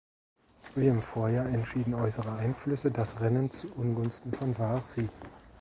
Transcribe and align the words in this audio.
Wie 0.75 0.87
im 0.87 0.99
Vorjahr 0.99 1.45
entschieden 1.45 1.93
äußere 1.93 2.35
Einflüsse 2.35 2.89
das 2.89 3.21
Rennen 3.21 3.51
zu 3.51 3.67
Ungunsten 3.77 4.31
von 4.33 4.57
Varzi. 4.57 5.07